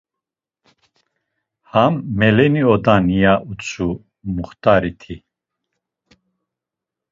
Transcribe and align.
“Ham 1.75 1.95
meleni 2.19 2.63
odan.” 2.73 3.05
ya 3.21 3.33
utzu 3.51 3.87
muxt̆ariti. 4.35 5.15